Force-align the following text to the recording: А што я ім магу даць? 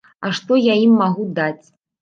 А 0.27 0.29
што 0.37 0.57
я 0.61 0.79
ім 0.85 0.97
магу 1.03 1.29
даць? 1.41 1.65